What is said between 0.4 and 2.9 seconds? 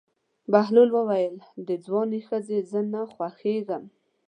بهلول وویل: د ځوانې ښځې زه